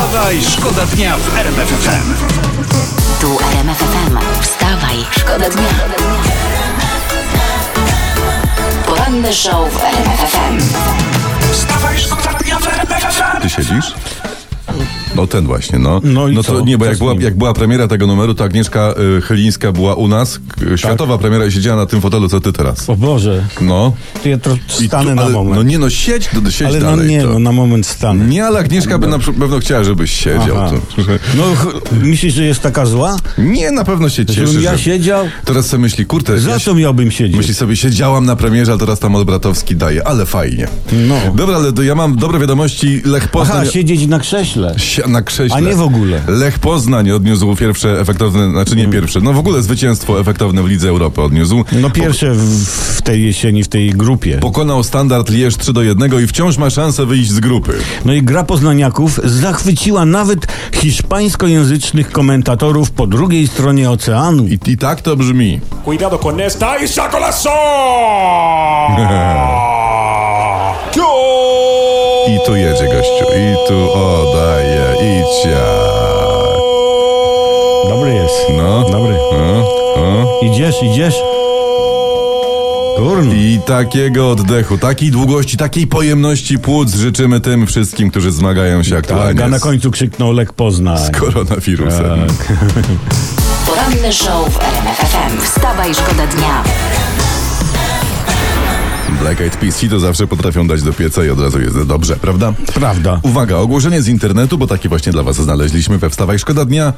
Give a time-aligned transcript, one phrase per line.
[0.00, 2.14] Wstawaj, szkoda dnia w RMF FM.
[3.20, 4.18] Tu RMF FM.
[4.40, 5.68] Wstawaj, szkoda dnia.
[8.86, 10.58] Poranny show w RMF FM.
[11.52, 13.40] Wstawaj, szkoda dnia w RMF FM.
[13.42, 13.94] Ty siedzisz?
[15.20, 16.00] No ten właśnie, no.
[16.04, 16.60] No i to co?
[16.60, 20.08] nie, bo jak była, jak była premiera tego numeru, to Agnieszka y, Chylińska była u
[20.08, 22.90] nas, k- światowa premiera i siedziała na tym fotelu, co ty teraz.
[22.90, 23.92] O Boże, No.
[24.22, 25.56] to ja trochę I stanę tu- na ale, moment.
[25.56, 27.08] No nie no, siedź, to, siedź ale no dalej.
[27.08, 27.28] nie, to.
[27.32, 28.24] no na moment stanę.
[28.24, 30.56] Nie, ale Agnieszka by na przy- pewno chciała, żebyś siedział.
[30.58, 30.70] Aha.
[30.96, 31.02] To.
[31.36, 33.16] No ch- myślisz, że jest taka zła?
[33.38, 34.82] Nie, na pewno się cieszy, Żebym ja że...
[34.82, 35.24] siedział?
[35.44, 37.36] Teraz sobie myśli, kurde, Za co miałbym siedzieć?
[37.36, 40.68] Myśli sobie, siedziałam na premierze, ale teraz tam Olbratowski daje, ale fajnie.
[40.92, 41.16] No.
[41.34, 43.02] Dobra, ale to ja mam dobre wiadomości.
[43.04, 43.56] Lech Poznań...
[43.62, 44.74] Aha, siedzieć na krześle.
[44.78, 45.56] Si- Na krześle.
[45.56, 46.22] A nie w ogóle.
[46.28, 50.88] Lech Poznań odniósł pierwsze efektowne, znaczy nie pierwsze, no w ogóle zwycięstwo efektowne w Lidze
[50.88, 51.64] Europy odniósł.
[51.72, 54.38] No pierwsze w, tej jesieni, w tej grupie.
[54.38, 57.72] Pokonał standard Lierz 3 do 1 i wciąż ma szansę wyjść z grupy.
[58.04, 64.46] No i gra poznaniaków zachwyciła nawet hiszpańskojęzycznych komentatorów po drugiej stronie oceanu.
[64.46, 65.60] I, i tak to brzmi.
[65.84, 67.50] Cuidado con esta y sacolazo.
[68.98, 69.66] I
[73.00, 75.56] gościu, i tu, o daje, idźcie.
[77.88, 78.46] Dobry jest.
[78.56, 78.90] No.
[78.90, 79.14] Dobry.
[79.14, 79.64] O,
[79.96, 80.40] o.
[80.42, 81.14] Idziesz, idziesz.
[82.96, 83.34] Kurno.
[83.34, 88.98] I takiego oddechu, takiej długości, takiej pojemności płuc życzymy tym wszystkim, którzy zmagają się Tak,
[88.98, 90.98] aktualnie a na końcu krzyknął Lek Poznań.
[90.98, 92.26] z koronawirusem.
[92.26, 92.52] Tak.
[93.66, 95.40] Poranny show w RMF FM.
[95.44, 96.64] Wstawaj, szkoda dnia.
[99.20, 102.52] Black Eyed Peas to zawsze potrafią dać do pieca i od razu jest dobrze, prawda?
[102.74, 103.20] Prawda.
[103.22, 106.92] Uwaga, ogłoszenie z internetu, bo takie właśnie dla was znaleźliśmy we Wstawaj Szkoda Dnia.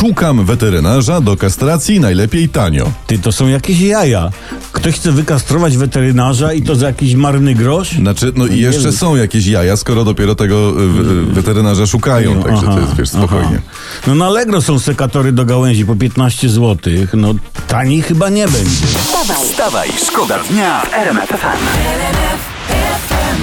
[0.00, 2.92] Szukam weterynarza do kastracji, najlepiej tanio.
[3.06, 4.30] Ty, to są jakieś jaja.
[4.72, 7.92] Ktoś chce wykastrować weterynarza i to za jakiś marny grosz?
[7.92, 8.92] Znaczy, no i jeszcze wiem.
[8.92, 13.46] są jakieś jaja, skoro dopiero tego y, w- weterynarza szukają, także to jest, wiesz, spokojnie.
[13.66, 13.76] Aha.
[14.06, 16.76] No na Allegro są sekatory do gałęzi po 15 zł.
[17.14, 17.34] No
[17.68, 18.86] taniej chyba nie będzie.
[19.12, 21.62] Wstawaj, Wstawaj, szkoda dnia w RMF FM.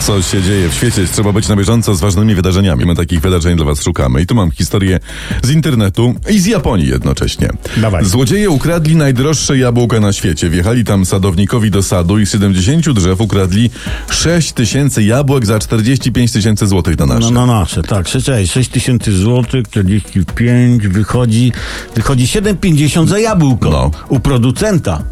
[0.00, 1.06] Co się dzieje w świecie?
[1.12, 2.84] Trzeba być na bieżąco z ważnymi wydarzeniami.
[2.84, 4.22] My takich wydarzeń dla was szukamy.
[4.22, 5.00] I tu mam historię
[5.42, 7.48] z internetu i z Japonii jednocześnie.
[7.76, 8.04] Dawaj.
[8.04, 10.50] Złodzieje ukradli najdroższe jabłka na świecie.
[10.50, 13.70] Wjechali tam sadownikowi do sadu i z 70 drzew ukradli
[14.10, 17.30] 6 tysięcy jabłek za 45 tysięcy złotych na nasze.
[17.30, 18.06] No na nasze, tak.
[18.06, 21.52] Czekaj, 6 tysięcy złotych, 45, wychodzi,
[21.94, 23.70] wychodzi 7,50 za jabłko.
[23.70, 23.90] No.
[24.08, 25.02] U producenta.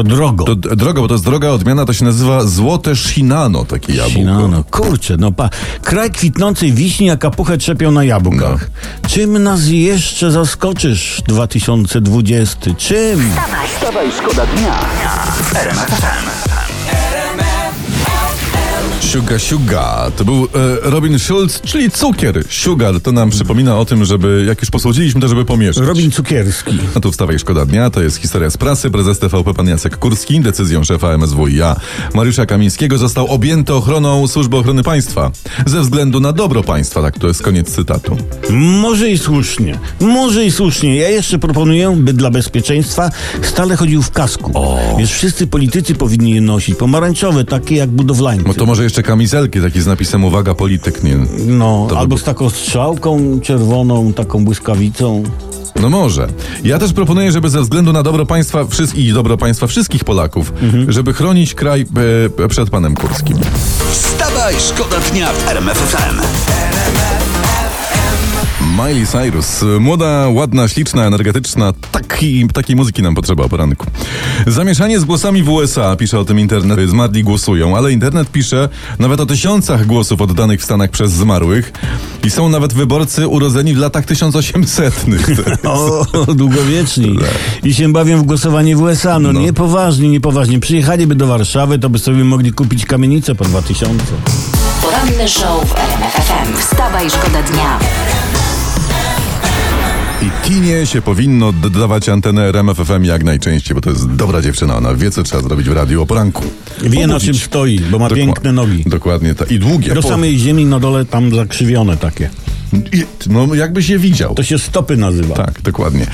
[0.00, 0.44] To drogo.
[0.44, 4.20] To drogo, bo to jest droga odmiana, to się nazywa złote Shinano, takie jabłko.
[4.24, 5.50] No, no, kurczę, no pa.
[5.82, 8.70] Kraj kwitnącej wiśni, a kapuchę trzepią na jabłkach.
[9.02, 9.08] No.
[9.08, 12.74] Czym nas jeszcze zaskoczysz 2020?
[12.74, 13.30] Czym?
[13.74, 14.78] Wstawaj, szkoda dnia
[15.42, 16.69] w RMF
[19.00, 19.06] FM.
[19.06, 20.10] Suga Suga.
[20.16, 20.44] To był
[20.84, 22.44] e, Robin Schulz, czyli cukier.
[22.48, 25.86] Sugar to nam przypomina o tym, żeby, jak już posłodziliśmy, to żeby pomieszać.
[25.86, 26.78] Robin Cukierski.
[26.94, 28.90] A tu wstawaj szkoda dnia, to jest historia z prasy.
[28.90, 31.76] Prezes TVP pan Jacek Kurski decyzją szefa MSWiA
[32.14, 35.30] Mariusza Kamińskiego został objęty ochroną Służby Ochrony Państwa.
[35.66, 38.16] Ze względu na dobro państwa, tak to jest koniec cytatu.
[38.50, 39.78] Może i słusznie.
[40.00, 40.96] Może i słusznie.
[40.96, 43.10] Ja jeszcze proponuję, by dla bezpieczeństwa
[43.42, 44.52] stale chodził w kasku.
[44.98, 46.76] Wiesz, wszyscy politycy powinni je nosić.
[46.76, 48.44] Pomarańczowe, takie jak budowlańcy.
[48.48, 51.16] No to może jeszcze kamizelki, taki z napisem uwaga polityk, nie?
[51.46, 55.22] No, To by albo było- z taką strzałką czerwoną, taką błyskawicą.
[55.80, 56.28] No może.
[56.64, 60.52] Ja też proponuję, żeby ze względu na dobro państwa wszys- i dobro państwa wszystkich Polaków,
[60.88, 61.86] żeby chronić kraj
[62.44, 63.38] e, przed panem Kurskim.
[63.92, 66.59] Wstawaj, szkoda dnia w RMF FM.
[68.86, 69.64] Miley Cyrus.
[69.80, 71.72] Młoda, ładna, śliczna, energetyczna.
[71.92, 73.86] Taki, takiej muzyki nam potrzeba o poranku.
[74.46, 76.90] Zamieszanie z głosami w USA, pisze o tym internet.
[76.90, 78.68] Zmarli głosują, ale internet pisze
[78.98, 81.72] nawet o tysiącach głosów oddanych w Stanach przez zmarłych.
[82.24, 84.94] I są nawet wyborcy urodzeni w latach 1800.
[85.64, 87.18] O, długowieczni.
[87.62, 89.18] I się bawią w głosowanie w USA.
[89.18, 89.40] No, No.
[89.40, 90.60] niepoważnie, niepoważnie.
[90.60, 94.04] Przyjechaliby do Warszawy, to by sobie mogli kupić kamienicę po 2000.
[94.82, 96.56] Poranny show w RMF FM.
[96.58, 97.78] Wstawaj, szkoda dnia.
[100.22, 104.76] I Tinie się powinno dodawać antenę RMF FM jak najczęściej, bo to jest dobra dziewczyna.
[104.76, 106.44] Ona wie, co trzeba zrobić w radiu o poranku.
[106.82, 108.84] Wie na czym stoi, bo ma Dokła- piękne nogi.
[108.86, 109.34] Dokładnie.
[109.34, 109.94] ta- I długie.
[109.94, 112.30] Do Po- samej ziemi na dole tam zakrzywione takie.
[113.30, 114.34] No, jakbyś je widział.
[114.34, 115.34] To się stopy nazywa.
[115.34, 116.02] Tak, dokładnie.
[116.02, 116.06] Y,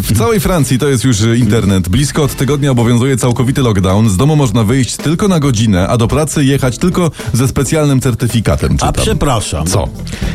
[0.00, 1.88] W całej Francji to jest już internet.
[1.88, 4.08] Blisko od tygodnia obowiązuje całkowity lockdown.
[4.10, 8.72] Z domu można wyjść tylko na godzinę, a do pracy jechać tylko ze specjalnym certyfikatem.
[8.80, 9.04] A Czytam.
[9.04, 9.66] przepraszam.
[9.66, 9.88] Co?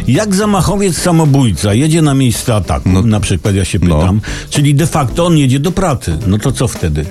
[0.08, 4.00] Jak zamachowiec samobójca jedzie na miejsce ataku, na przykład ja się No.
[4.00, 7.06] pytam, czyli de facto on jedzie do pracy, no to co wtedy?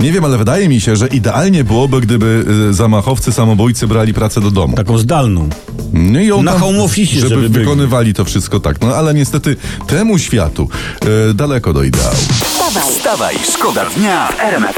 [0.00, 4.40] Nie wiem, ale wydaje mi się, że idealnie byłoby, gdyby y, zamachowcy samobójcy brali pracę
[4.40, 4.76] do domu.
[4.76, 5.48] Taką zdalną.
[5.96, 8.80] No i Na tam, home office, żeby, żeby wykonywali to wszystko tak.
[8.80, 9.56] No ale niestety
[9.86, 10.68] temu światu
[11.30, 12.16] e, daleko do ideału.
[12.16, 14.76] Wstawaj, Wstawaj, szkoda dnia w RMF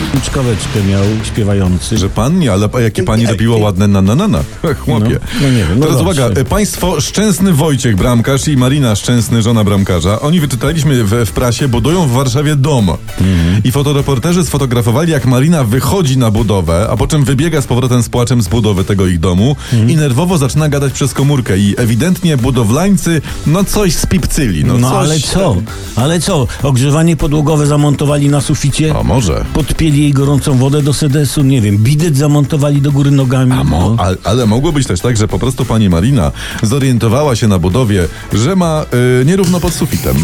[0.00, 0.20] FM.
[0.20, 1.98] Czkaweczkę miał śpiewający.
[1.98, 4.38] Że pan nie, ale jakie pani robiła ładne na na na na.
[4.84, 5.08] Chłopie.
[5.10, 6.22] No, no nie wiem, no Teraz dobrze.
[6.22, 10.20] uwaga, e, państwo Szczęsny Wojciech bramkarz i Marina Szczęsny żona bramkarza.
[10.20, 12.90] Oni wyczytaliśmy w, w prasie, budują w Warszawie dom.
[12.90, 13.62] Mhm.
[13.64, 18.08] I fotoreporterzy sfotografowali, jak Marina wychodzi na budowę, a po czym wybiega z powrotem z
[18.08, 19.90] płaczem z budowy tego ich domu Mhm.
[19.90, 21.58] i nerwowo zaczyna gadać przez komórkę.
[21.58, 24.64] I ewidentnie budowlańcy, no coś spipcyli.
[24.64, 24.98] No, No coś...
[24.98, 25.56] ale co?
[25.96, 26.46] Ale co?
[26.62, 28.94] Ogrzewanie podłogowe zamontowali na suficie?
[29.00, 29.44] A może.
[29.90, 31.42] Podpieli jej gorącą wodę do sedesu?
[31.42, 31.78] Nie wiem.
[31.78, 33.52] Bidet zamontowali do góry nogami?
[33.52, 33.96] A mo, no.
[34.04, 36.32] ale, ale mogło być też tak, że po prostu pani Marina
[36.62, 38.86] zorientowała się na budowie, że ma
[39.22, 40.16] y, nierówno pod sufitem.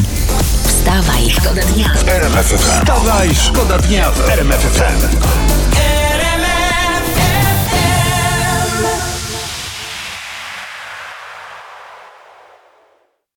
[0.64, 1.90] wstawaj, szkoda dnia.
[2.06, 2.80] RMF FM.
[2.80, 5.16] Wstawaj, szkoda dnia w RMF FM.